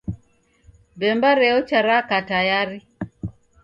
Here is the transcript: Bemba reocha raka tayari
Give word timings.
Bemba 0.99 1.29
reocha 1.41 1.79
raka 1.87 2.17
tayari 2.29 2.79